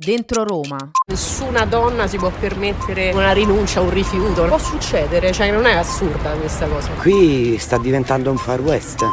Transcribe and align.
Dentro 0.00 0.44
Roma. 0.44 0.92
Nessuna 1.08 1.64
donna 1.64 2.06
si 2.06 2.18
può 2.18 2.30
permettere 2.30 3.10
una 3.10 3.32
rinuncia, 3.32 3.80
un 3.80 3.90
rifiuto. 3.90 4.46
Può 4.46 4.56
succedere, 4.56 5.32
cioè 5.32 5.50
non 5.50 5.66
è 5.66 5.72
assurda 5.72 6.36
questa 6.36 6.68
cosa. 6.68 6.92
Qui 6.92 7.58
sta 7.58 7.78
diventando 7.78 8.30
un 8.30 8.36
far 8.36 8.60
west. 8.60 9.04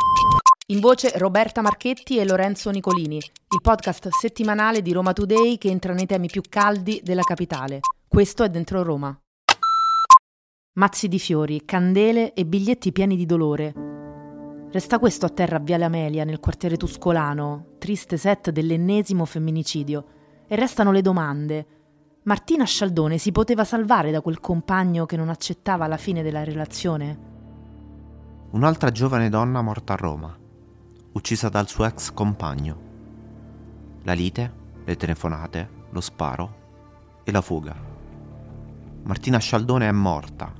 In 0.68 0.80
voce 0.80 1.12
Roberta 1.16 1.64
Marchetti 1.64 2.20
e 2.20 2.26
Lorenzo 2.26 2.70
Nicolini, 2.70 3.16
il 3.16 3.62
podcast 3.64 4.10
settimanale 4.10 4.84
di 4.84 4.92
Roma 4.94 5.12
Today 5.12 5.58
che 5.58 5.70
entra 5.70 5.92
nei 5.92 6.06
temi 6.06 6.28
più 6.28 6.44
caldi 6.48 7.02
della 7.04 7.24
capitale. 7.24 7.80
Questo 8.08 8.44
è 8.44 8.50
Dentro 8.50 8.84
Roma. 8.84 9.20
Mazzi 10.74 11.08
di 11.08 11.18
fiori, 11.18 11.66
candele 11.66 12.36
e 12.36 12.46
biglietti 12.46 12.92
pieni 12.92 13.16
di 13.16 13.26
dolore. 13.26 13.74
Resta 14.72 15.00
questo 15.00 15.26
a 15.26 15.30
terra 15.30 15.56
a 15.56 15.62
Viale 15.62 15.86
Amelia, 15.86 16.26
nel 16.26 16.40
quartiere 16.40 16.78
tuscolano, 16.78 17.78
triste 17.80 18.18
set 18.18 18.52
dell'ennesimo 18.52 19.26
femminicidio. 19.26 20.06
E 20.48 20.56
restano 20.56 20.92
le 20.92 21.02
domande. 21.02 21.68
Martina 22.24 22.66
Scialdone 22.66 23.18
si 23.18 23.32
poteva 23.32 23.64
salvare 23.64 24.12
da 24.12 24.22
quel 24.22 24.40
compagno 24.40 25.06
che 25.06 25.18
non 25.18 25.30
accettava 25.30 25.88
la 25.88 25.98
fine 25.98 26.22
della 26.22 26.44
relazione? 26.44 27.34
Un'altra 28.52 28.92
giovane 28.92 29.30
donna 29.30 29.62
morta 29.62 29.94
a 29.94 29.98
Roma, 29.98 30.36
uccisa 31.14 31.50
dal 31.50 31.68
suo 31.68 31.86
ex 31.86 32.12
compagno. 32.14 32.82
La 34.04 34.14
lite, 34.14 34.52
le 34.86 34.96
telefonate, 34.96 35.70
lo 35.90 36.02
sparo 36.02 36.56
e 37.24 37.32
la 37.32 37.42
fuga. 37.42 37.76
Martina 39.04 39.40
Scialdone 39.40 39.88
è 39.88 39.92
morta. 39.92 40.52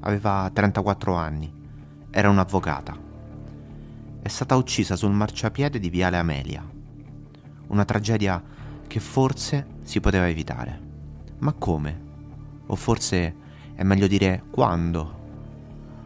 Aveva 0.00 0.50
34 0.52 1.14
anni. 1.14 1.52
Era 2.10 2.30
un'avvocata. 2.30 2.96
È 4.20 4.28
stata 4.28 4.56
uccisa 4.56 4.96
sul 4.96 5.12
marciapiede 5.12 5.78
di 5.78 5.90
Viale 5.90 6.16
Amelia. 6.16 6.66
Una 7.68 7.84
tragedia 7.84 8.42
che 8.88 8.98
forse 8.98 9.76
si 9.82 10.00
poteva 10.00 10.28
evitare. 10.28 10.80
Ma 11.38 11.52
come? 11.52 12.06
O 12.66 12.74
forse 12.74 13.34
è 13.74 13.84
meglio 13.84 14.08
dire 14.08 14.42
quando? 14.50 15.16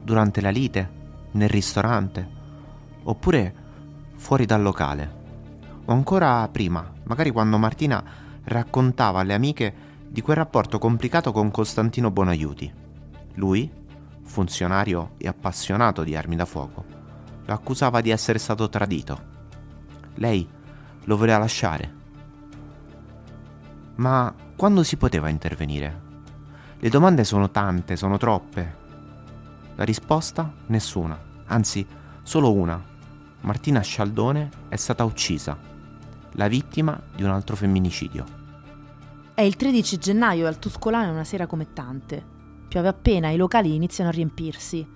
Durante 0.02 0.42
la 0.42 0.50
lite? 0.50 1.00
Nel 1.30 1.48
ristorante? 1.48 2.28
Oppure 3.04 3.54
fuori 4.16 4.44
dal 4.44 4.60
locale? 4.60 5.20
O 5.86 5.92
ancora 5.92 6.46
prima, 6.48 6.92
magari 7.04 7.30
quando 7.30 7.56
Martina 7.56 8.04
raccontava 8.44 9.20
alle 9.20 9.34
amiche 9.34 9.74
di 10.06 10.20
quel 10.20 10.36
rapporto 10.36 10.78
complicato 10.78 11.32
con 11.32 11.50
Costantino 11.50 12.10
Bonaiuti. 12.10 12.70
Lui, 13.34 13.70
funzionario 14.22 15.12
e 15.16 15.26
appassionato 15.26 16.04
di 16.04 16.14
armi 16.14 16.36
da 16.36 16.44
fuoco, 16.44 16.84
lo 17.44 17.54
accusava 17.54 18.02
di 18.02 18.10
essere 18.10 18.38
stato 18.38 18.68
tradito. 18.68 19.30
Lei 20.16 20.46
lo 21.04 21.16
voleva 21.16 21.38
lasciare 21.38 22.00
ma 23.96 24.34
quando 24.56 24.82
si 24.82 24.96
poteva 24.96 25.28
intervenire? 25.28 26.00
Le 26.78 26.88
domande 26.88 27.24
sono 27.24 27.50
tante, 27.50 27.96
sono 27.96 28.16
troppe. 28.16 28.76
La 29.76 29.84
risposta? 29.84 30.52
Nessuna, 30.66 31.18
anzi 31.46 31.86
solo 32.22 32.52
una. 32.52 32.82
Martina 33.40 33.80
Scialdone 33.80 34.50
è 34.68 34.76
stata 34.76 35.04
uccisa, 35.04 35.56
la 36.32 36.48
vittima 36.48 37.00
di 37.14 37.22
un 37.22 37.30
altro 37.30 37.56
femminicidio. 37.56 38.40
È 39.34 39.42
il 39.42 39.56
13 39.56 39.98
gennaio 39.98 40.44
e 40.44 40.48
al 40.48 40.58
Tuscolano 40.58 41.08
è 41.08 41.12
una 41.12 41.24
sera 41.24 41.46
come 41.46 41.72
tante. 41.72 42.24
Piove 42.68 42.88
appena 42.88 43.28
e 43.28 43.34
i 43.34 43.36
locali 43.36 43.74
iniziano 43.74 44.10
a 44.10 44.12
riempirsi. 44.12 44.86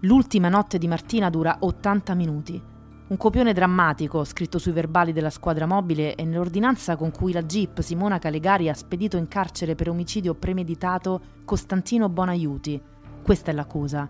L'ultima 0.00 0.48
notte 0.48 0.78
di 0.78 0.88
Martina 0.88 1.30
dura 1.30 1.56
80 1.60 2.14
minuti. 2.14 2.62
Un 3.06 3.18
copione 3.18 3.52
drammatico 3.52 4.24
scritto 4.24 4.58
sui 4.58 4.72
verbali 4.72 5.12
della 5.12 5.28
squadra 5.28 5.66
mobile 5.66 6.14
e 6.14 6.24
nell'ordinanza 6.24 6.96
con 6.96 7.10
cui 7.10 7.32
la 7.32 7.44
GIP 7.44 7.80
Simona 7.80 8.18
Calegari 8.18 8.70
ha 8.70 8.74
spedito 8.74 9.18
in 9.18 9.28
carcere 9.28 9.74
per 9.74 9.90
omicidio 9.90 10.32
premeditato 10.32 11.20
Costantino 11.44 12.08
Bonaiuti. 12.08 12.80
Questa 13.22 13.50
è 13.50 13.54
l'accusa. 13.54 14.08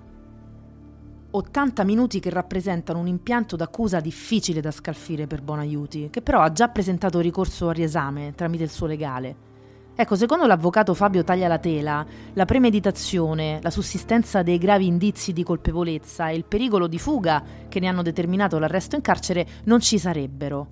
80 1.29 1.83
minuti 1.83 2.21
che 2.21 2.31
rappresentano 2.31 3.01
un 3.01 3.09
impianto 3.09 3.57
d'accusa 3.57 3.99
difficile 3.99 4.61
da 4.61 4.71
scalfire 4.71 5.27
per 5.27 5.43
Bonaiuti, 5.43 6.11
che 6.11 6.23
però 6.23 6.43
ha 6.43 6.53
già 6.53 6.69
presentato 6.69 7.19
ricorso 7.19 7.69
a 7.69 7.73
riesame 7.73 8.33
tramite 8.37 8.63
il 8.63 8.71
suo 8.71 8.87
legale. 8.87 9.54
Ecco, 9.97 10.17
secondo 10.17 10.45
l'avvocato 10.47 10.93
Fabio 10.93 11.23
Taglialatela, 11.23 12.07
la 12.33 12.45
premeditazione, 12.45 13.61
la 13.63 13.71
sussistenza 13.71 14.43
dei 14.43 14.59
gravi 14.59 14.89
indizi 14.89 15.33
di 15.33 15.45
colpevolezza 15.45 16.31
e 16.31 16.35
il 16.35 16.45
pericolo 16.45 16.89
di 16.89 16.99
fuga 16.99 17.41
che 17.69 17.79
ne 17.79 17.87
hanno 17.87 18.03
determinato 18.03 18.59
l'arresto 18.59 18.97
in 18.97 19.03
carcere 19.03 19.47
non 19.65 19.79
ci 19.79 19.97
sarebbero. 20.01 20.67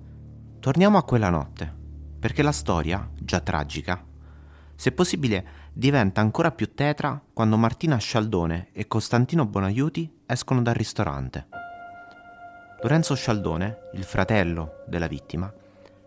Torniamo 0.59 0.97
a 0.97 1.03
quella 1.03 1.29
notte, 1.29 1.73
perché 2.19 2.43
la 2.43 2.51
storia, 2.51 3.09
già 3.17 3.39
tragica, 3.39 4.03
se 4.75 4.91
possibile 4.91 5.45
diventa 5.71 6.19
ancora 6.19 6.51
più 6.51 6.73
tetra 6.73 7.21
quando 7.31 7.55
Martina 7.55 7.95
Scialdone 7.95 8.71
e 8.73 8.87
Costantino 8.87 9.45
Bonaiuti 9.45 10.19
escono 10.25 10.61
dal 10.61 10.73
ristorante. 10.73 11.47
Lorenzo 12.81 13.15
Scialdone, 13.15 13.89
il 13.93 14.03
fratello 14.03 14.83
della 14.85 15.07
vittima, 15.07 15.51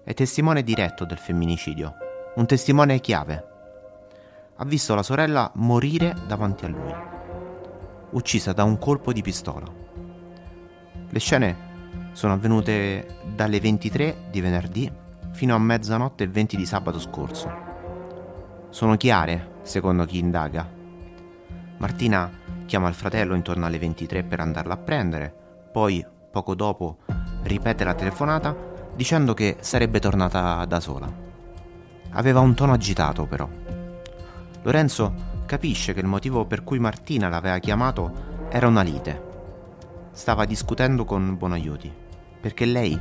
è 0.05 0.12
testimone 0.12 0.62
diretto 0.62 1.06
del 1.06 1.16
femminicidio 1.16 2.05
un 2.36 2.47
testimone 2.47 3.00
chiave. 3.00 3.44
Ha 4.56 4.64
visto 4.66 4.94
la 4.94 5.02
sorella 5.02 5.50
morire 5.54 6.14
davanti 6.26 6.66
a 6.66 6.69
lui, 6.69 6.94
uccisa 8.10 8.52
da 8.52 8.62
un 8.62 8.78
colpo 8.78 9.12
di 9.12 9.22
pistola. 9.22 9.66
Le 11.08 11.19
scene 11.19 11.56
sono 12.12 12.34
avvenute 12.34 13.20
dalle 13.34 13.58
23 13.58 14.28
di 14.30 14.41
venerdì 14.42 14.92
fino 15.32 15.54
a 15.54 15.58
mezzanotte 15.58 16.25
e 16.25 16.28
20 16.28 16.56
di 16.56 16.66
sabato 16.66 17.00
scorso. 17.00 17.64
Sono 18.69 18.96
chiare, 18.98 19.60
secondo 19.62 20.04
chi 20.04 20.19
indaga. 20.19 20.69
Martina 21.78 22.30
chiama 22.66 22.88
il 22.88 22.94
fratello 22.94 23.34
intorno 23.34 23.64
alle 23.64 23.78
23 23.78 24.25
per 24.25 24.41
andarla 24.41 24.75
a 24.75 24.78
prendere, 24.78 25.34
poi, 25.72 26.04
poco 26.30 26.54
dopo, 26.54 26.98
ripete 27.44 27.84
la 27.84 27.94
telefonata 27.94 28.54
dicendo 28.94 29.32
che 29.32 29.56
sarebbe 29.60 30.00
tornata 30.00 30.62
da 30.66 30.80
sola. 30.80 31.25
Aveva 32.16 32.41
un 32.41 32.54
tono 32.54 32.72
agitato 32.72 33.27
però. 33.27 33.47
Lorenzo 34.62 35.15
capisce 35.44 35.93
che 35.93 36.00
il 36.00 36.06
motivo 36.06 36.47
per 36.47 36.65
cui 36.65 36.78
Martina 36.78 37.28
l'aveva 37.28 37.59
chiamato 37.59 38.47
era 38.49 38.66
una 38.66 38.81
lite. 38.81 39.22
Stava 40.12 40.47
discutendo 40.47 41.05
con 41.05 41.37
Bonaiuti, 41.37 41.93
perché 42.41 42.65
lei 42.65 42.99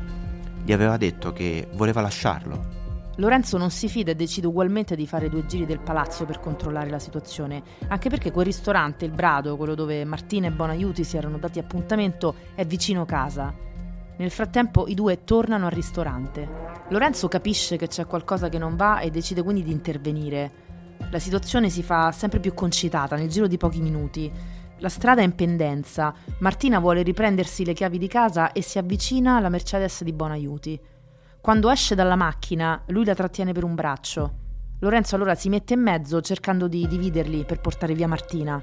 gli 0.64 0.74
aveva 0.74 0.98
detto 0.98 1.31
che 1.31 1.70
voleva 1.75 2.02
lasciarlo. 2.02 2.74
Lorenzo 3.16 3.58
non 3.58 3.72
si 3.72 3.88
fida 3.88 4.12
e 4.12 4.16
decide 4.16 4.48
ugualmente 4.48 4.98
di 4.98 5.08
fare 5.08 5.30
due 5.30 5.46
giri 5.46 5.66
del 5.66 5.80
palazzo 5.80 6.25
per 6.25 6.42
controllare 6.42 6.90
la 6.90 7.00
situazione, 7.00 7.64
anche 7.88 8.09
perché 8.09 8.34
quel 8.34 8.46
ristorante, 8.46 9.06
il 9.06 9.12
Brado, 9.12 9.56
quello 9.56 9.75
dove 9.75 10.04
Martina 10.04 10.48
e 10.48 10.52
Bonaiuti 10.52 11.06
si 11.06 11.16
erano 11.16 11.38
dati 11.38 11.58
appuntamento, 11.58 12.36
è 12.54 12.66
vicino 12.66 13.06
casa 13.06 13.66
nel 14.18 14.31
frattempo 14.31 14.88
i 14.88 14.94
due 14.94 15.24
tornano 15.24 15.66
al 15.66 15.72
ristorante. 15.72 16.48
Lorenzo 16.90 17.28
capisce 17.28 17.78
che 17.78 17.88
c'è 17.88 18.06
qualcosa 18.06 18.50
che 18.50 18.58
non 18.58 18.76
va 18.76 19.00
e 19.00 19.09
decide 19.09 19.44
quindi 19.44 19.64
di 19.64 19.72
intervenire. 19.72 20.64
La 21.09 21.20
situazione 21.20 21.70
si 21.70 21.84
fa 21.84 22.12
sempre 22.12 22.40
più 22.40 22.54
concitata 22.54 23.16
nel 23.16 23.30
giro 23.30 23.48
di 23.48 23.58
pochi 23.58 23.81
minuti. 23.81 24.31
La 24.80 24.90
strada 24.90 25.22
è 25.22 25.25
in 25.25 25.36
pendenza. 25.36 26.14
Martina 26.40 26.80
vuole 26.80 27.02
riprendersi 27.02 27.66
le 27.66 27.74
chiavi 27.74 27.98
di 27.98 28.08
casa 28.08 28.52
e 28.52 28.62
si 28.62 28.78
avvicina 28.78 29.38
alla 29.38 29.50
Mercedes 29.50 30.04
di 30.04 30.14
Bonaiuti. 30.14 30.80
Quando 31.42 31.70
esce 31.70 31.96
dalla 31.96 32.16
macchina, 32.16 32.81
lui 32.88 33.06
la 33.06 33.14
trattiene 33.14 33.52
per 33.52 33.64
un 33.64 33.75
braccio. 33.75 34.44
Lorenzo 34.80 35.16
allora 35.16 35.36
si 35.36 35.50
mette 35.50 35.74
in 35.74 35.81
mezzo 35.81 36.22
cercando 36.22 36.68
di 36.68 36.88
dividerli 36.88 37.46
per 37.46 37.62
portare 37.62 37.94
via 37.94 38.08
Martina. 38.08 38.62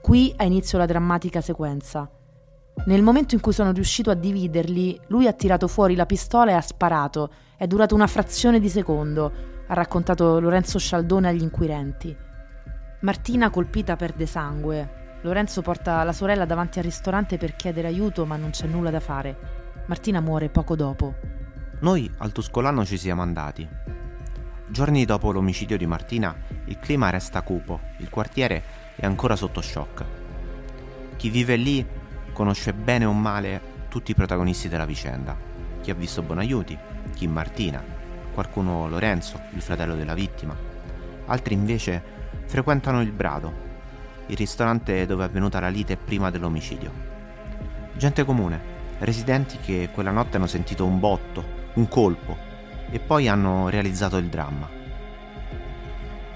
Qui 0.00 0.32
ha 0.36 0.44
inizio 0.44 0.78
la 0.78 0.86
drammatica 0.86 1.40
sequenza. 1.40 2.08
Nel 2.84 3.02
momento 3.02 3.34
in 3.34 3.40
cui 3.40 3.52
sono 3.52 3.70
riuscito 3.70 4.10
a 4.10 4.14
dividerli, 4.14 5.00
lui 5.08 5.26
ha 5.26 5.32
tirato 5.32 5.68
fuori 5.68 5.94
la 5.94 6.06
pistola 6.06 6.50
e 6.50 6.54
ha 6.54 6.60
sparato. 6.60 7.30
È 7.56 7.66
durato 7.66 7.94
una 7.94 8.06
frazione 8.08 8.58
di 8.58 8.68
secondo, 8.68 9.32
ha 9.68 9.74
raccontato 9.74 10.40
Lorenzo 10.40 10.78
Scialdone 10.78 11.28
agli 11.28 11.42
inquirenti. 11.42 12.16
Martina 13.00 13.50
colpita 13.50 13.96
perde 13.96 14.26
sangue. 14.26 15.00
Lorenzo 15.22 15.62
porta 15.62 16.02
la 16.02 16.12
sorella 16.12 16.44
davanti 16.44 16.78
al 16.78 16.84
ristorante 16.84 17.36
per 17.36 17.54
chiedere 17.54 17.86
aiuto, 17.86 18.26
ma 18.26 18.36
non 18.36 18.50
c'è 18.50 18.66
nulla 18.66 18.90
da 18.90 19.00
fare. 19.00 19.36
Martina 19.86 20.20
muore 20.20 20.48
poco 20.48 20.74
dopo. 20.74 21.14
Noi 21.80 22.10
al 22.18 22.32
Tuscolano 22.32 22.84
ci 22.84 22.96
siamo 22.96 23.22
andati. 23.22 23.68
Giorni 24.68 25.04
dopo 25.04 25.30
l'omicidio 25.30 25.76
di 25.76 25.86
Martina, 25.86 26.34
il 26.64 26.78
clima 26.78 27.10
resta 27.10 27.42
cupo, 27.42 27.80
il 27.98 28.08
quartiere 28.08 28.62
è 28.96 29.04
ancora 29.04 29.36
sotto 29.36 29.60
shock. 29.60 30.04
Chi 31.16 31.28
vive 31.28 31.56
lì 31.56 31.86
conosce 32.32 32.72
bene 32.72 33.04
o 33.04 33.12
male 33.12 33.60
tutti 33.88 34.10
i 34.10 34.14
protagonisti 34.14 34.68
della 34.68 34.86
vicenda. 34.86 35.36
Chi 35.80 35.90
ha 35.90 35.94
visto 35.94 36.22
Bonaiuti, 36.22 36.78
chi 37.14 37.26
Martina, 37.26 37.82
qualcuno 38.32 38.88
Lorenzo, 38.88 39.40
il 39.54 39.62
fratello 39.62 39.94
della 39.94 40.14
vittima. 40.14 40.56
Altri 41.26 41.54
invece 41.54 42.02
frequentano 42.46 43.00
il 43.02 43.12
Brado, 43.12 43.52
il 44.26 44.36
ristorante 44.36 45.06
dove 45.06 45.24
è 45.24 45.26
avvenuta 45.26 45.60
la 45.60 45.68
lite 45.68 45.96
prima 45.96 46.30
dell'omicidio. 46.30 46.90
Gente 47.94 48.24
comune, 48.24 48.60
residenti 48.98 49.58
che 49.58 49.90
quella 49.92 50.10
notte 50.10 50.36
hanno 50.36 50.46
sentito 50.46 50.84
un 50.84 50.98
botto, 50.98 51.44
un 51.74 51.88
colpo 51.88 52.36
e 52.90 52.98
poi 52.98 53.28
hanno 53.28 53.68
realizzato 53.68 54.16
il 54.16 54.26
dramma. 54.26 54.80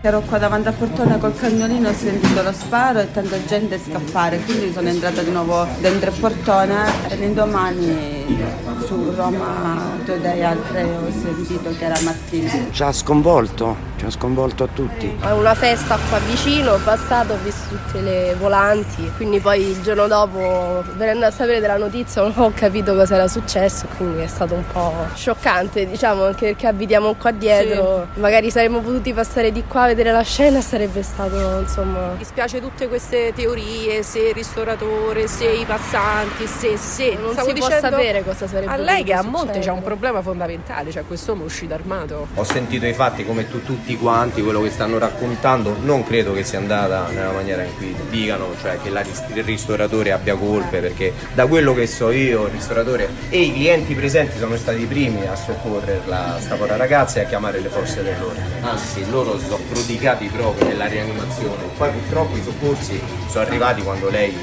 Ero 0.06 0.20
qua 0.20 0.38
davanti 0.38 0.69
a 0.69 0.73
portone 0.73 1.19
col 1.19 1.35
cagnolino, 1.35 1.88
ho 1.88 1.93
sentito 1.93 2.41
lo 2.41 2.53
sparo 2.53 3.00
e 3.00 3.11
tanta 3.11 3.44
gente 3.44 3.76
scappare, 3.76 4.38
quindi 4.38 4.73
sono 4.73 4.87
entrata 4.88 5.20
di 5.20 5.32
nuovo 5.32 5.67
dentro 5.81 6.11
il 6.11 6.17
portone 6.20 7.08
e 7.08 7.17
l'indomani 7.17 8.38
su 8.84 9.12
Roma 9.14 9.99
Today 10.05 10.43
altre 10.43 10.82
ho 10.82 11.11
sentito 11.11 11.70
che 11.76 11.84
era 11.84 11.99
Martina. 12.02 12.50
Ci 12.70 12.82
ha 12.82 12.93
sconvolto, 12.93 13.76
ci 13.96 14.05
ha 14.05 14.11
sconvolto 14.11 14.64
a 14.64 14.69
tutti. 14.73 15.19
È 15.20 15.31
una 15.32 15.55
festa 15.55 15.99
qua 16.08 16.19
vicino, 16.19 16.73
ho 16.73 16.81
passato, 16.82 17.32
ho 17.32 17.38
visto 17.43 17.75
tutte 17.75 18.00
le 18.00 18.34
volanti, 18.38 19.11
quindi 19.17 19.40
poi 19.40 19.70
il 19.70 19.82
giorno 19.82 20.06
dopo 20.06 20.84
venendo 20.96 21.26
a 21.26 21.31
sapere 21.31 21.61
della 21.61 21.76
notizia 21.76 22.23
non 22.23 22.32
ho 22.37 22.52
capito 22.55 22.94
cosa 22.94 23.14
era 23.14 23.28
successo, 23.28 23.87
quindi 23.96 24.23
è 24.23 24.26
stato 24.26 24.55
un 24.55 24.64
po' 24.73 24.93
scioccante, 25.14 25.87
diciamo, 25.87 26.25
anche 26.25 26.46
perché 26.46 26.67
abitiamo 26.67 27.14
qua 27.14 27.31
dietro, 27.31 28.06
sì. 28.14 28.20
magari 28.20 28.50
saremmo 28.50 28.81
potuti 28.81 29.12
passare 29.12 29.52
di 29.52 29.64
qua 29.67 29.82
a 29.82 29.87
vedere 29.87 30.12
la 30.12 30.22
scena, 30.22 30.61
sarebbe 30.61 31.02
stato, 31.02 31.61
insomma... 31.61 32.14
Mi 32.17 32.25
spiace 32.25 32.61
tutte 32.61 32.88
queste 32.88 33.32
teorie, 33.34 34.02
se 34.02 34.29
il 34.29 34.34
ristoratore, 34.34 35.26
se 35.26 35.46
i 35.46 35.64
passanti, 35.64 36.46
se, 36.46 36.76
se... 36.76 37.17
Non 37.20 37.32
Stavo 37.32 37.49
si 37.49 37.55
può 37.55 37.69
sapere 37.69 38.25
cosa 38.25 38.46
sarebbe 38.46 38.66
A 38.67 38.77
lei 38.77 39.05
che 39.05 39.13
a 39.13 39.23
monte 39.23 39.61
c'è 39.61 39.71
un 39.71 39.83
problema 39.83 40.23
fondamentale, 40.23 40.91
cioè 40.91 41.05
questo 41.07 41.33
uomo 41.33 41.45
uscito 41.45 41.75
armato. 41.75 42.27
Ho 42.35 42.45
sentito 42.45 42.87
i 42.87 42.93
fatti 42.93 43.25
come 43.25 43.49
tu, 43.49 43.63
tutti 43.63 43.97
quanti, 43.97 44.43
quello 44.43 44.61
che 44.63 44.71
stanno 44.71 44.99
raccontando, 44.99 45.77
non 45.83 46.03
credo 46.05 46.33
che 46.33 46.43
sia 46.45 46.59
andata 46.59 47.09
nella 47.11 47.33
maniera 47.33 47.63
in 47.63 47.75
cui 47.77 47.95
dicano, 48.11 48.49
cioè 48.61 48.79
che 48.83 48.91
la, 48.91 49.03
il 49.03 49.45
ristoratore 49.45 50.13
abbia 50.13 50.35
colpe, 50.37 50.81
perché 50.81 51.13
da 51.35 51.47
quello 51.47 51.75
che 51.75 51.87
so 51.87 52.11
io, 52.11 52.47
il 52.47 52.53
ristoratore 52.53 53.09
e 53.29 53.41
i 53.41 53.53
clienti 53.53 53.95
presenti 53.95 54.39
sono 54.39 54.57
stati 54.57 54.83
i 54.83 54.87
primi 54.87 55.27
a 55.27 55.35
soccorrerla, 55.35 56.39
sta 56.41 56.57
povera 56.57 56.77
ragazza 56.77 57.21
e 57.21 57.25
a 57.25 57.27
chiamare 57.27 57.61
le 57.61 57.69
forze 57.69 58.03
dell'ordine. 58.03 58.45
Anzi, 58.63 59.09
loro 59.11 59.39
si 59.39 59.47
sono 59.47 59.63
prodigati 59.71 60.27
proprio 60.27 60.67
nella 60.67 60.87
rianimazione. 60.87 61.65
Poi 61.77 61.91
purtroppo 61.91 62.37
i 62.37 62.43
soccorsi 62.43 63.01
sono 63.29 63.45
arrivati 63.45 63.83
quando 63.83 64.09
lei 64.09 64.35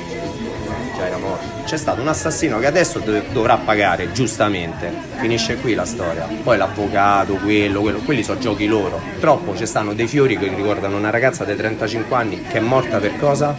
già 0.95 1.07
era 1.07 1.17
morta. 1.17 1.63
C'è 1.65 1.77
stato 1.77 2.01
un 2.01 2.07
assassino 2.07 2.59
che 2.59 2.65
adesso 2.65 2.99
dov- 2.99 3.31
dovrà 3.31 3.57
pagare, 3.57 4.11
giustamente. 4.11 4.91
Finisce 5.17 5.57
qui 5.57 5.73
la 5.73 5.85
storia. 5.85 6.27
Poi 6.43 6.57
l'avvocato, 6.57 7.35
quello, 7.35 7.81
quello, 7.81 7.99
quelli 7.99 8.23
sono 8.23 8.39
giochi 8.39 8.67
loro. 8.67 9.01
Troppo 9.19 9.55
ci 9.55 9.65
stanno 9.65 9.93
dei 9.93 10.07
fiori 10.07 10.37
che 10.37 10.47
ricordano 10.47 10.97
una 10.97 11.09
ragazza 11.09 11.43
di 11.43 11.55
35 11.55 12.15
anni 12.15 12.41
che 12.41 12.57
è 12.57 12.61
morta 12.61 12.97
per 12.99 13.17
cosa? 13.17 13.55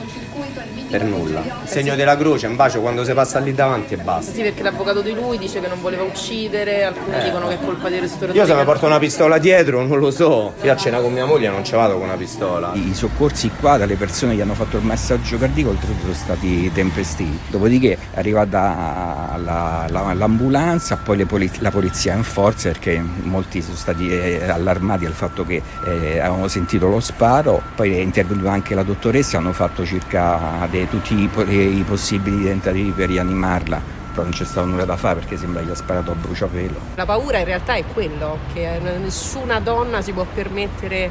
Per 0.88 1.04
nulla. 1.04 1.40
Il 1.40 1.68
segno 1.68 1.94
della 1.94 2.16
croce, 2.16 2.46
un 2.46 2.56
bacio 2.56 2.80
quando 2.80 3.04
si 3.04 3.12
passa 3.12 3.38
lì 3.38 3.54
davanti 3.54 3.94
e 3.94 3.96
basta. 3.96 4.32
Sì, 4.32 4.42
perché 4.42 4.62
l'avvocato 4.62 5.00
di 5.00 5.12
lui 5.14 5.38
dice 5.38 5.60
che 5.60 5.68
non 5.68 5.80
voleva 5.80 6.02
uccidere, 6.02 6.84
alcuni 6.84 7.16
eh. 7.16 7.24
dicono 7.24 7.48
che 7.48 7.54
è 7.54 7.58
colpa 7.64 7.88
del 7.88 8.00
ristoratore. 8.00 8.38
Io 8.38 8.46
se 8.46 8.54
mi 8.54 8.64
porto 8.64 8.86
una 8.86 8.98
pistola 8.98 9.38
dietro, 9.38 9.84
non 9.84 9.98
lo 9.98 10.10
so. 10.10 10.54
Io 10.62 10.72
a 10.72 10.76
cena 10.76 11.00
con 11.00 11.12
mia 11.12 11.26
moglie 11.26 11.48
non 11.48 11.64
ci 11.64 11.74
vado 11.74 11.94
con 11.94 12.04
una 12.04 12.16
pistola. 12.16 12.72
I 12.74 12.94
soccorsi 12.94 13.50
qua 13.58 13.76
dalle 13.76 13.96
persone 13.96 14.36
che 14.36 14.42
hanno 14.42 14.54
fatto 14.54 14.76
il 14.76 14.84
messaggio 14.84 15.38
cardiaco 15.38 15.70
oltretutto 15.70 16.02
sono 16.02 16.14
stati 16.14 16.70
tempestivi. 16.72 17.38
Dopodiché 17.48 17.98
è 18.12 18.18
arrivata 18.18 19.38
la, 19.42 19.86
la, 19.88 20.12
l'ambulanza, 20.14 20.96
poi 20.96 21.24
poliz- 21.24 21.60
la 21.60 21.70
polizia 21.70 22.14
in 22.14 22.22
forza 22.22 22.70
perché 22.70 23.02
molti 23.22 23.62
sono 23.62 23.76
stati 23.76 24.08
eh, 24.08 24.48
allarmati 24.48 25.06
al 25.06 25.12
fatto 25.12 25.44
che 25.44 25.62
eh, 25.86 26.18
avevano 26.18 26.48
sentito 26.48 26.88
lo 26.88 27.00
sparo, 27.00 27.62
poi 27.74 27.92
è 27.92 27.98
intervenuta 27.98 28.50
anche 28.50 28.74
la 28.74 28.82
dottoressa, 28.82 29.38
hanno 29.38 29.52
fatto 29.52 29.84
circa 29.84 30.66
dei 30.74 30.88
tutti 30.88 31.14
i, 31.14 31.78
i 31.78 31.84
possibili 31.86 32.44
tentativi 32.44 32.90
per 32.90 33.08
rianimarla 33.08 34.02
però 34.10 34.22
non 34.22 34.32
c'è 34.32 34.44
stato 34.44 34.66
nulla 34.66 34.84
da 34.84 34.96
fare 34.96 35.18
perché 35.18 35.36
sembra 35.36 35.60
che 35.62 35.72
ha 35.72 35.74
sparato 35.74 36.12
a 36.12 36.14
bruciapelo. 36.14 36.74
La 36.94 37.04
paura 37.04 37.38
in 37.38 37.46
realtà 37.46 37.74
è 37.74 37.84
quello, 37.84 38.38
che 38.52 38.78
nessuna 38.78 39.58
donna 39.58 40.02
si 40.02 40.12
può 40.12 40.24
permettere 40.32 41.10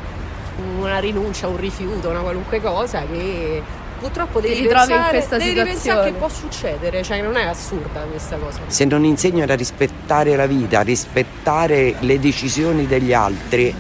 una 0.79 0.99
rinuncia, 0.99 1.47
un 1.47 1.57
rifiuto, 1.57 2.07
una 2.07 2.21
qualunque 2.21 2.61
cosa 2.61 3.03
che 3.05 3.61
purtroppo 4.03 4.41
devi 4.41 4.55
Ti 4.55 4.61
ritrovi 4.63 4.93
in 4.93 5.05
questa 5.09 5.37
devi 5.37 5.51
situazione. 5.51 6.11
che 6.11 6.17
può 6.17 6.27
succedere, 6.27 7.03
cioè 7.03 7.21
non 7.21 7.37
è 7.37 7.45
assurda 7.45 8.01
questa 8.01 8.35
cosa. 8.35 8.59
Se 8.67 8.83
non 8.83 9.05
insegnano 9.05 9.53
a 9.53 9.55
rispettare 9.55 10.35
la 10.35 10.45
vita, 10.45 10.79
a 10.79 10.81
rispettare 10.81 11.95
le 11.99 12.19
decisioni 12.19 12.85
degli 12.85 13.13
altri, 13.13 13.73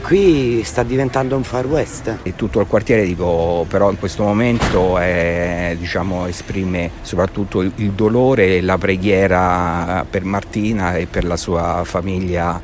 qui 0.00 0.62
sta 0.62 0.84
diventando 0.84 1.34
un 1.34 1.42
far 1.42 1.66
west. 1.66 2.18
E 2.22 2.36
tutto 2.36 2.60
il 2.60 2.68
quartiere, 2.68 3.04
dico, 3.04 3.66
però 3.68 3.90
in 3.90 3.98
questo 3.98 4.22
momento 4.22 4.96
è, 4.96 5.74
diciamo, 5.76 6.26
esprime 6.26 6.92
soprattutto 7.02 7.60
il, 7.60 7.72
il 7.74 7.90
dolore 7.90 8.58
e 8.58 8.62
la 8.62 8.78
preghiera 8.78 10.06
per 10.08 10.22
Martina 10.22 10.94
e 10.94 11.06
per 11.06 11.24
la 11.24 11.36
sua 11.36 11.82
famiglia. 11.84 12.62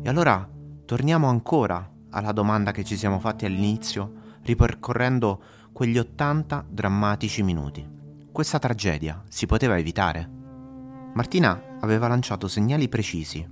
E 0.00 0.08
allora 0.08 0.48
torniamo 0.86 1.28
ancora 1.28 1.90
alla 2.10 2.30
domanda 2.30 2.70
che 2.70 2.84
ci 2.84 2.96
siamo 2.96 3.18
fatti 3.18 3.46
all'inizio 3.46 4.22
ripercorrendo 4.44 5.40
quegli 5.72 5.98
80 5.98 6.66
drammatici 6.68 7.42
minuti. 7.42 7.84
Questa 8.30 8.58
tragedia 8.58 9.22
si 9.28 9.46
poteva 9.46 9.78
evitare? 9.78 10.30
Martina 11.14 11.78
aveva 11.80 12.08
lanciato 12.08 12.46
segnali 12.46 12.88
precisi. 12.88 13.46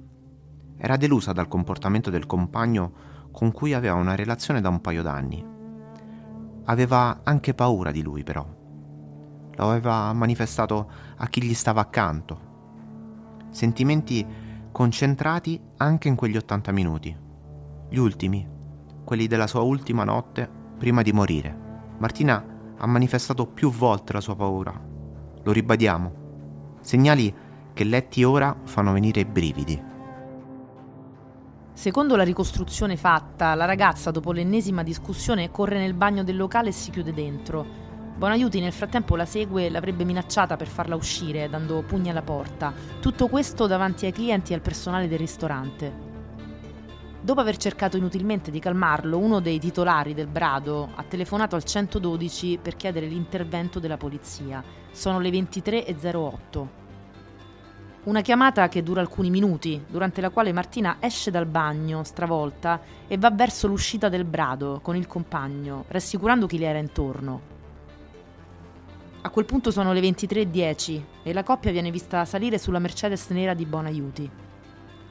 Era 0.76 0.96
delusa 0.96 1.32
dal 1.32 1.48
comportamento 1.48 2.10
del 2.10 2.26
compagno 2.26 2.92
con 3.32 3.52
cui 3.52 3.72
aveva 3.72 3.94
una 3.94 4.14
relazione 4.14 4.60
da 4.60 4.68
un 4.68 4.80
paio 4.80 5.02
d'anni. 5.02 5.44
Aveva 6.64 7.20
anche 7.24 7.54
paura 7.54 7.90
di 7.90 8.02
lui 8.02 8.22
però. 8.22 8.46
Lo 9.54 9.70
aveva 9.70 10.12
manifestato 10.12 10.90
a 11.16 11.26
chi 11.28 11.42
gli 11.42 11.54
stava 11.54 11.80
accanto. 11.80 12.50
Sentimenti 13.50 14.26
concentrati 14.70 15.60
anche 15.78 16.08
in 16.08 16.16
quegli 16.16 16.36
80 16.36 16.72
minuti. 16.72 17.16
Gli 17.88 17.98
ultimi, 17.98 18.46
quelli 19.04 19.26
della 19.26 19.46
sua 19.46 19.60
ultima 19.62 20.04
notte 20.04 20.60
prima 20.82 21.02
di 21.02 21.12
morire. 21.12 21.56
Martina 21.98 22.44
ha 22.76 22.86
manifestato 22.88 23.46
più 23.46 23.70
volte 23.70 24.14
la 24.14 24.20
sua 24.20 24.34
paura. 24.34 24.76
Lo 25.44 25.52
ribadiamo. 25.52 26.12
Segnali 26.80 27.32
che 27.72 27.84
letti 27.84 28.24
ora 28.24 28.52
fanno 28.64 28.90
venire 28.90 29.20
i 29.20 29.24
brividi. 29.24 29.80
Secondo 31.72 32.16
la 32.16 32.24
ricostruzione 32.24 32.96
fatta, 32.96 33.54
la 33.54 33.64
ragazza 33.64 34.10
dopo 34.10 34.32
l'ennesima 34.32 34.82
discussione 34.82 35.52
corre 35.52 35.78
nel 35.78 35.94
bagno 35.94 36.24
del 36.24 36.36
locale 36.36 36.70
e 36.70 36.72
si 36.72 36.90
chiude 36.90 37.14
dentro. 37.14 37.64
Bonaiuti 38.16 38.58
nel 38.58 38.72
frattempo 38.72 39.14
la 39.14 39.24
segue 39.24 39.66
e 39.66 39.70
l'avrebbe 39.70 40.02
minacciata 40.02 40.56
per 40.56 40.66
farla 40.66 40.96
uscire, 40.96 41.48
dando 41.48 41.84
pugni 41.84 42.10
alla 42.10 42.22
porta. 42.22 42.72
Tutto 42.98 43.28
questo 43.28 43.68
davanti 43.68 44.06
ai 44.06 44.12
clienti 44.12 44.50
e 44.50 44.56
al 44.56 44.62
personale 44.62 45.06
del 45.06 45.18
ristorante. 45.18 46.10
Dopo 47.24 47.38
aver 47.38 47.56
cercato 47.56 47.96
inutilmente 47.96 48.50
di 48.50 48.58
calmarlo, 48.58 49.16
uno 49.16 49.38
dei 49.38 49.60
titolari 49.60 50.12
del 50.12 50.26
brado 50.26 50.88
ha 50.96 51.04
telefonato 51.04 51.54
al 51.54 51.62
112 51.62 52.58
per 52.60 52.74
chiedere 52.74 53.06
l'intervento 53.06 53.78
della 53.78 53.96
polizia. 53.96 54.60
Sono 54.90 55.20
le 55.20 55.30
23.08. 55.30 56.66
Una 58.02 58.22
chiamata 58.22 58.68
che 58.68 58.82
dura 58.82 59.00
alcuni 59.00 59.30
minuti, 59.30 59.84
durante 59.86 60.20
la 60.20 60.30
quale 60.30 60.52
Martina 60.52 60.96
esce 60.98 61.30
dal 61.30 61.46
bagno, 61.46 62.02
stravolta, 62.02 62.80
e 63.06 63.16
va 63.16 63.30
verso 63.30 63.68
l'uscita 63.68 64.08
del 64.08 64.24
brado 64.24 64.80
con 64.82 64.96
il 64.96 65.06
compagno, 65.06 65.84
rassicurando 65.86 66.48
chi 66.48 66.58
le 66.58 66.66
era 66.66 66.80
intorno. 66.80 67.40
A 69.20 69.30
quel 69.30 69.44
punto 69.44 69.70
sono 69.70 69.92
le 69.92 70.00
23.10 70.00 71.02
e 71.22 71.32
la 71.32 71.44
coppia 71.44 71.70
viene 71.70 71.92
vista 71.92 72.24
salire 72.24 72.58
sulla 72.58 72.80
Mercedes 72.80 73.28
nera 73.28 73.54
di 73.54 73.64
Bonaiuti. 73.64 74.30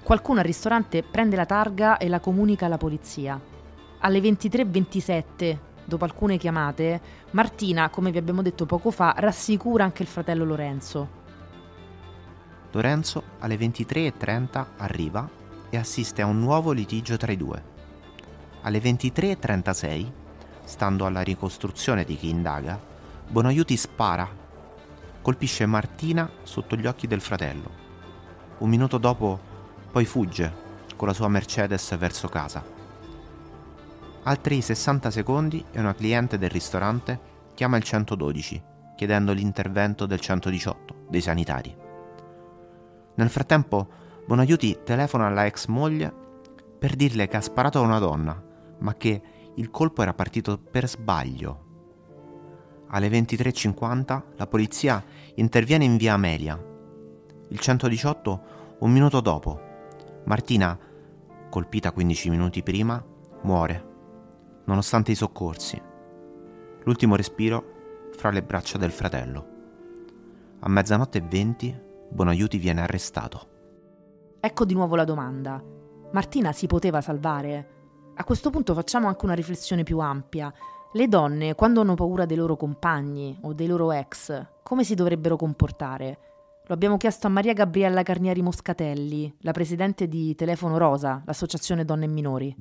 Qualcuno 0.04 0.40
al 0.40 0.46
ristorante 0.46 1.04
prende 1.04 1.36
la 1.36 1.46
targa 1.46 1.98
e 1.98 2.10
la 2.10 2.20
comunica 2.20 2.66
alla 2.66 2.78
polizia. 2.78 3.40
Alle 4.00 4.20
23.27, 4.20 5.58
dopo 5.86 6.04
alcune 6.06 6.38
chiamate, 6.38 7.00
Martina, 7.32 7.90
come 7.90 8.12
vi 8.12 8.18
abbiamo 8.18 8.42
detto 8.42 8.66
poco 8.66 8.90
fa, 8.90 9.14
rassicura 9.18 9.84
anche 9.84 10.02
il 10.02 10.08
fratello 10.08 10.44
Lorenzo. 10.44 11.20
Lorenzo 12.72 13.24
alle 13.40 13.56
23.30 13.56 14.66
arriva 14.78 15.30
e 15.70 15.78
assiste 15.78 16.22
a 16.22 16.26
un 16.26 16.40
nuovo 16.40 16.72
litigio 16.72 17.16
tra 17.16 17.32
i 17.32 17.38
due. 17.38 17.64
Alle 18.62 18.80
23.36, 18.80 20.12
stando 20.64 21.06
alla 21.06 21.22
ricostruzione 21.22 22.04
di 22.04 22.16
chi 22.16 22.30
indaga, 22.30 22.80
Bonaiuti 23.28 23.78
spara, 23.78 24.28
colpisce 25.22 25.66
Martina 25.68 26.30
sotto 26.42 26.76
gli 26.76 26.88
occhi 26.88 27.08
del 27.08 27.22
fratello. 27.22 27.70
Un 28.58 28.70
minuto 28.70 28.98
dopo 28.98 29.51
poi 29.92 30.06
fugge 30.06 30.70
con 30.96 31.08
la 31.08 31.14
sua 31.14 31.28
Mercedes 31.28 31.98
verso 31.98 32.28
casa. 32.28 32.64
Altri 34.24 34.62
60 34.62 35.12
secondi 35.12 35.66
e 35.72 35.80
una 35.80 35.96
cliente 35.96 36.38
del 36.38 36.50
ristorante 36.50 37.20
chiama 37.54 37.78
il 37.78 37.84
112 37.84 38.70
chiedendo 39.02 39.34
l'intervento 39.34 40.06
del 40.06 40.20
118 40.20 41.06
dei 41.10 41.22
sanitari. 41.22 41.76
Nel 43.16 43.30
frattempo 43.30 43.88
Bonaiuti 44.28 44.82
telefona 44.84 45.26
alla 45.26 45.48
ex 45.48 45.66
moglie 45.66 46.14
per 46.78 46.96
dirle 46.96 47.28
che 47.28 47.38
ha 47.38 47.42
sparato 47.42 47.80
a 47.80 47.82
una 47.82 47.98
donna, 47.98 48.40
ma 48.78 48.96
che 48.96 49.22
il 49.56 49.72
colpo 49.72 50.04
era 50.04 50.14
partito 50.14 50.60
per 50.60 50.88
sbaglio. 50.88 51.66
Alle 52.90 53.10
23.50 53.10 54.22
la 54.36 54.46
polizia 54.46 55.04
interviene 55.34 55.84
in 55.84 55.98
via 55.98 56.14
Amelia. 56.14 56.64
Il 57.50 57.58
118 57.58 58.44
un 58.82 58.92
minuto 58.92 59.20
dopo 59.20 59.71
Martina, 60.26 60.78
colpita 61.50 61.92
15 61.92 62.30
minuti 62.30 62.64
prima, 62.64 63.04
muore, 63.42 63.86
nonostante 64.66 65.12
i 65.12 65.16
soccorsi. 65.16 65.82
L'ultimo 66.84 67.16
respiro 67.16 68.10
fra 68.12 68.30
le 68.30 68.44
braccia 68.44 68.78
del 68.78 68.92
fratello. 68.92 69.48
A 70.60 70.70
mezzanotte 70.70 71.18
e 71.18 71.22
venti, 71.22 71.76
Bonaiuti 72.10 72.58
viene 72.58 72.82
arrestato. 72.82 73.48
Ecco 74.40 74.66
di 74.66 74.74
nuovo 74.74 74.96
la 74.96 75.06
domanda. 75.06 75.62
Martina 76.12 76.52
si 76.52 76.68
poteva 76.68 77.02
salvare? 77.02 77.80
A 78.16 78.24
questo 78.24 78.50
punto 78.50 78.74
facciamo 78.74 79.08
anche 79.08 79.26
una 79.26 79.34
riflessione 79.34 79.84
più 79.84 80.00
ampia. 80.00 80.54
Le 80.94 81.08
donne, 81.08 81.56
quando 81.56 81.82
hanno 81.82 81.96
paura 81.96 82.26
dei 82.26 82.38
loro 82.38 82.58
compagni 82.58 83.38
o 83.42 83.54
dei 83.54 83.68
loro 83.68 83.92
ex, 83.92 84.46
come 84.62 84.84
si 84.84 84.94
dovrebbero 84.94 85.36
comportare? 85.38 86.31
Lo 86.72 86.78
abbiamo 86.78 86.96
chiesto 86.96 87.28
a 87.28 87.30
Maria 87.30 87.52
Gabriella 87.52 88.02
Carnieri 88.02 88.42
Moscatelli, 88.42 89.30
la 89.42 89.52
presidente 89.52 90.08
di 90.08 90.34
Telefono 90.36 90.78
Rosa, 90.78 91.22
l'associazione 91.26 91.84
Donne 91.84 92.06
e 92.06 92.08
Minori. 92.08 92.56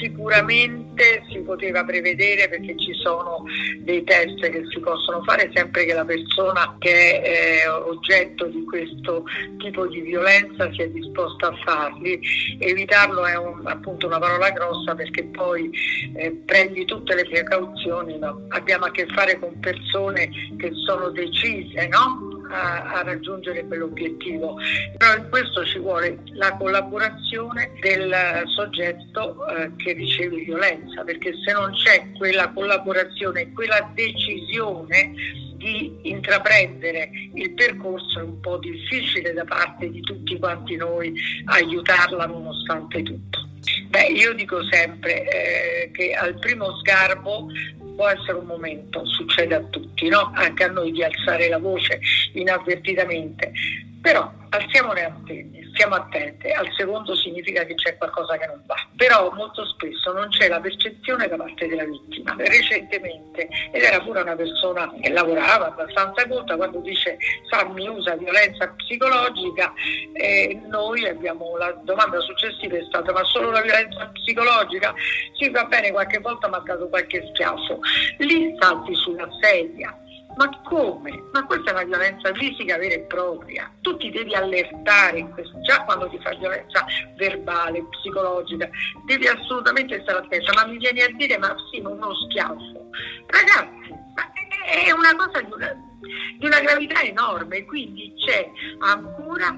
Sicuramente 0.00 1.24
si 1.28 1.40
poteva 1.40 1.84
prevedere 1.84 2.48
perché 2.48 2.78
ci 2.78 2.94
sono 3.02 3.42
dei 3.78 4.04
test 4.04 4.38
che 4.48 4.62
si 4.68 4.78
possono 4.78 5.24
fare 5.24 5.50
sempre 5.54 5.86
che 5.86 5.94
la 5.94 6.04
persona 6.04 6.76
che 6.78 7.20
è 7.20 7.64
eh, 7.64 7.68
oggetto 7.68 8.46
di 8.46 8.62
questo 8.64 9.24
tipo 9.58 9.88
di 9.88 10.02
violenza 10.02 10.70
sia 10.72 10.86
disposta 10.86 11.48
a 11.48 11.56
farli. 11.64 12.20
Evitarlo 12.60 13.26
è 13.26 13.36
un, 13.36 13.62
appunto 13.64 14.06
una 14.06 14.20
parola 14.20 14.50
grossa 14.50 14.94
perché 14.94 15.24
poi 15.24 15.68
eh, 16.14 16.30
prendi 16.44 16.84
tutte 16.84 17.12
le 17.16 17.24
precauzioni, 17.24 18.16
no? 18.18 18.46
abbiamo 18.50 18.84
a 18.84 18.92
che 18.92 19.06
fare 19.06 19.36
con 19.40 19.58
persone 19.58 20.30
che 20.56 20.70
sono 20.86 21.10
decise, 21.10 21.88
no? 21.88 22.25
A, 22.50 22.82
a, 22.92 23.02
raggiungere 23.02 23.66
quell'obiettivo. 23.66 24.56
Però 24.96 25.16
in 25.16 25.28
questo 25.28 25.64
ci 25.64 25.78
vuole 25.78 26.18
la 26.32 26.56
collaborazione 26.56 27.72
del 27.80 28.42
soggetto 28.46 29.46
eh, 29.48 29.70
che 29.76 29.92
riceve 29.92 30.36
violenza, 30.36 31.02
perché 31.04 31.32
se 31.44 31.52
non 31.52 31.72
c'è 31.72 32.12
quella 32.16 32.50
collaborazione, 32.50 33.52
quella 33.52 33.90
decisione 33.94 35.14
di 35.56 35.98
intraprendere 36.02 37.10
il 37.34 37.50
percorso 37.52 38.20
è 38.20 38.22
un 38.22 38.40
po' 38.40 38.58
difficile 38.58 39.32
da 39.32 39.44
parte 39.44 39.90
di 39.90 40.00
tutti 40.00 40.38
quanti 40.38 40.76
noi 40.76 41.14
aiutarla 41.46 42.26
nonostante 42.26 43.02
tutto. 43.02 43.48
Beh, 43.88 44.12
io 44.12 44.32
dico 44.34 44.62
sempre 44.70 45.24
eh, 45.24 45.90
che 45.90 46.12
al 46.12 46.38
primo 46.38 46.76
sgarbo 46.78 47.48
può 47.96 48.08
essere 48.08 48.34
un 48.34 48.46
momento, 48.46 49.04
succede 49.06 49.54
a 49.54 49.62
tutti, 49.62 50.08
no? 50.08 50.30
anche 50.34 50.64
a 50.64 50.70
noi 50.70 50.92
di 50.92 51.02
alzare 51.02 51.48
la 51.48 51.58
voce 51.58 51.98
inavvertitamente, 52.34 53.50
però 54.00 54.30
alziamo 54.50 54.92
le 54.92 55.04
antenne, 55.04 55.65
stiamo 55.76 55.94
attenti, 55.94 56.50
al 56.50 56.66
secondo 56.74 57.14
significa 57.14 57.62
che 57.64 57.74
c'è 57.74 57.98
qualcosa 57.98 58.38
che 58.38 58.46
non 58.46 58.62
va, 58.64 58.74
però 58.96 59.30
molto 59.34 59.64
spesso 59.66 60.10
non 60.12 60.30
c'è 60.30 60.48
la 60.48 60.58
percezione 60.58 61.28
da 61.28 61.36
parte 61.36 61.68
della 61.68 61.84
vittima. 61.84 62.34
Recentemente, 62.38 63.46
ed 63.70 63.82
era 63.82 64.00
pure 64.00 64.22
una 64.22 64.34
persona 64.34 64.90
che 65.00 65.10
lavorava 65.10 65.66
abbastanza 65.66 66.26
colta, 66.26 66.56
quando 66.56 66.80
dice 66.80 67.18
Sammi 67.50 67.86
usa 67.86 68.16
violenza 68.16 68.66
psicologica, 68.68 69.72
eh, 70.14 70.58
noi 70.66 71.06
abbiamo 71.06 71.56
la 71.58 71.70
domanda 71.82 72.18
successiva 72.20 72.78
è 72.78 72.84
stata 72.88 73.12
ma 73.12 73.22
solo 73.24 73.50
la 73.50 73.60
violenza 73.60 74.10
psicologica? 74.14 74.94
Sì 75.38 75.50
va 75.50 75.64
bene, 75.64 75.92
qualche 75.92 76.18
volta 76.18 76.48
mi 76.48 76.54
ha 76.54 76.62
dato 76.64 76.88
qualche 76.88 77.28
schiaffo. 77.32 77.80
Lì 78.18 78.56
salti 78.58 78.94
sulla 78.94 79.28
sedia 79.42 79.94
ma 80.36 80.60
come? 80.62 81.24
Ma 81.32 81.44
questa 81.46 81.70
è 81.70 81.72
una 81.72 81.84
violenza 81.84 82.32
fisica 82.34 82.76
vera 82.76 82.94
e 82.94 83.00
propria. 83.00 83.70
Tu 83.80 83.96
ti 83.96 84.10
devi 84.10 84.34
allertare 84.34 85.28
questo, 85.30 85.60
già 85.62 85.82
quando 85.84 86.08
ti 86.08 86.18
fa 86.22 86.34
violenza 86.34 86.84
verbale, 87.16 87.84
psicologica, 87.90 88.68
devi 89.06 89.26
assolutamente 89.26 90.00
stare 90.02 90.18
attento. 90.18 90.52
Ma 90.54 90.66
mi 90.66 90.76
vieni 90.76 91.00
a 91.00 91.08
dire, 91.14 91.38
ma 91.38 91.54
sì, 91.70 91.80
uno 91.80 92.14
schiaffo. 92.14 92.90
Ragazzi, 93.26 93.94
è 94.66 94.90
una 94.90 95.14
cosa 95.16 95.40
di 95.40 95.52
una, 95.52 95.74
di 96.38 96.46
una 96.46 96.60
gravità 96.60 97.00
enorme, 97.00 97.64
quindi 97.64 98.12
c'è 98.16 98.50
ancora 98.80 99.56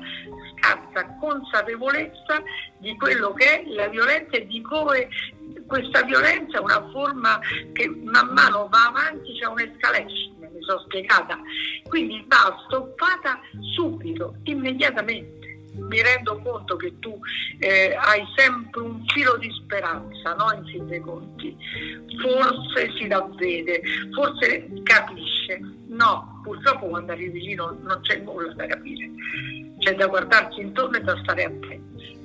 scarsa 0.56 1.16
consapevolezza 1.20 2.42
di 2.78 2.97
quello 2.97 3.32
che 3.32 3.62
è 3.62 3.64
la 3.68 3.88
violenza 3.88 4.37
e 4.37 4.47
di 4.47 4.61
come 4.62 5.08
questa 5.66 6.02
violenza 6.02 6.58
è 6.58 6.61
una 6.61 6.88
forma 6.90 7.40
che 7.73 7.88
man 7.88 8.28
mano 8.28 8.68
va 8.70 8.87
avanti, 8.87 9.38
c'è 9.38 9.47
un'escalation 9.47 10.38
sono 10.68 10.80
spiegata, 10.80 11.38
quindi 11.88 12.25
va 12.28 12.62
stoppata 12.66 13.40
subito, 13.75 14.37
immediatamente. 14.44 15.37
Mi 15.75 16.02
rendo 16.02 16.40
conto 16.42 16.76
che 16.76 16.98
tu 16.98 17.16
eh, 17.60 17.96
hai 17.96 18.25
sempre 18.34 18.80
un 18.80 19.04
filo 19.06 19.37
di 19.37 19.48
speranza, 19.62 20.34
no? 20.34 20.52
In 20.52 20.64
fin 20.64 20.87
dei 20.88 20.98
conti. 20.98 21.56
Forse 22.20 22.90
si 22.98 23.06
davvede, 23.06 23.80
forse 24.12 24.68
capisce. 24.82 25.60
No, 25.87 26.40
purtroppo 26.42 26.88
quando 26.88 27.12
arrivi 27.12 27.40
lì 27.40 27.54
non, 27.54 27.78
c'è 28.02 28.18
nulla 28.18 28.52
da 28.54 28.66
capire. 28.66 29.08
C'è 29.78 29.94
da 29.94 30.08
guardarsi 30.08 30.60
intorno 30.60 30.96
e 30.96 31.00
da 31.00 31.16
stare 31.22 31.44
attenti 31.44 32.18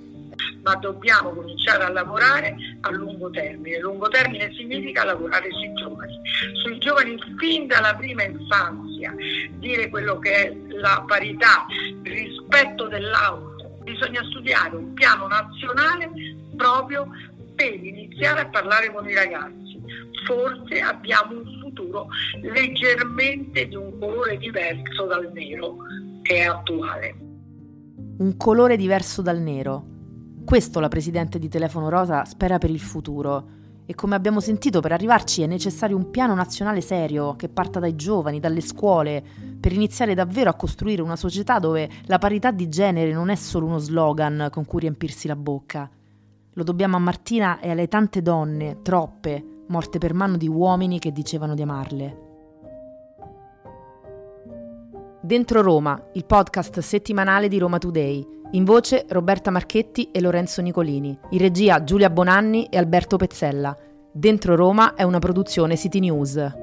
ma 0.64 0.76
dobbiamo 0.76 1.32
cominciare 1.32 1.84
a 1.84 1.90
lavorare 1.90 2.56
a 2.82 2.92
lungo 2.92 3.30
termine. 3.30 3.80
Lungo 3.80 4.08
termine 4.08 4.52
significa 4.54 5.04
lavorare 5.04 5.50
sui 5.52 5.74
giovani, 5.74 6.20
sui 6.62 6.78
giovani 6.80 7.18
fin 7.38 7.68
dalla 7.68 7.94
prima 7.96 8.24
infanzia, 8.24 9.14
dire 9.60 9.90
quello 9.90 10.20
che 10.20 10.32
è 10.32 10.56
la 10.70 11.04
parità, 11.06 11.66
il 12.04 12.12
rispetto 12.12 12.88
dell'auto. 12.88 13.52
Bisogna 13.84 14.24
studiare 14.30 14.76
un 14.76 14.94
piano 14.94 15.28
nazionale 15.28 16.10
proprio 16.56 17.08
per 17.56 17.74
iniziare 17.74 18.42
a 18.42 18.48
parlare 18.48 18.92
con 18.92 19.08
i 19.08 19.14
ragazzi. 19.14 19.62
Forse 20.26 20.80
abbiamo 20.80 21.34
un 21.34 21.60
futuro 21.62 22.08
leggermente 22.42 23.68
di 23.68 23.76
un 23.76 24.00
colore 24.00 24.38
diverso 24.38 25.06
dal 25.06 25.30
nero 25.34 25.76
che 26.22 26.36
è 26.36 26.46
attuale. 26.46 27.16
Un 28.20 28.38
colore 28.38 28.78
diverso 28.78 29.22
dal 29.22 29.40
nero. 29.42 29.93
Questo 30.46 30.80
la 30.82 30.90
presidente 30.90 31.40
di 31.40 31.48
Telefono 31.48 31.90
Rosa 31.90 32.26
spera 32.26 32.58
per 32.58 32.70
il 32.70 32.80
futuro. 32.80 33.62
E 33.86 33.96
come 33.96 34.16
abbiamo 34.16 34.40
sentito, 34.40 34.82
per 34.82 34.92
arrivarci 34.92 35.42
è 35.42 35.48
necessario 35.48 35.96
un 35.96 36.12
piano 36.12 36.36
nazionale 36.36 36.82
serio 36.82 37.36
che 37.36 37.50
parta 37.50 37.80
dai 37.80 37.96
giovani, 37.96 38.40
dalle 38.40 38.62
scuole, 38.62 39.24
per 39.60 39.72
iniziare 39.72 40.14
davvero 40.14 40.50
a 40.50 40.56
costruire 40.56 41.02
una 41.02 41.16
società 41.16 41.60
dove 41.60 41.90
la 42.06 42.20
parità 42.20 42.52
di 42.52 42.70
genere 42.70 43.14
non 43.14 43.30
è 43.30 43.36
solo 43.36 43.66
uno 43.66 43.78
slogan 43.80 44.50
con 44.52 44.66
cui 44.66 44.82
riempirsi 44.82 45.28
la 45.28 45.36
bocca. 45.36 45.90
Lo 46.54 46.64
dobbiamo 46.64 46.98
a 46.98 47.00
Martina 47.00 47.60
e 47.60 47.72
alle 47.72 47.88
tante 47.88 48.22
donne, 48.22 48.82
troppe, 48.84 49.44
morte 49.68 49.98
per 49.98 50.14
mano 50.14 50.38
di 50.38 50.48
uomini 50.48 51.00
che 51.00 51.12
dicevano 51.12 51.56
di 51.56 51.62
amarle. 51.62 52.18
Dentro 55.22 55.62
Roma, 55.62 56.00
il 56.14 56.26
podcast 56.26 56.80
settimanale 56.80 57.48
di 57.48 57.58
Roma 57.58 57.78
Today 57.78 58.42
in 58.54 58.66
voce 58.66 59.06
Roberta 59.10 59.50
Marchetti 59.52 60.10
e 60.12 60.22
Lorenzo 60.22 60.62
Nicolini. 60.62 61.18
In 61.32 61.40
regia 61.40 61.84
Giulia 61.84 62.10
Bonanni 62.10 62.66
e 62.66 62.78
Alberto 62.78 63.18
Pezzella. 63.18 63.76
Dentro 64.12 64.56
Roma 64.56 64.94
è 64.94 65.04
una 65.04 65.20
produzione 65.20 65.76
City 65.76 66.00
News. 66.00 66.63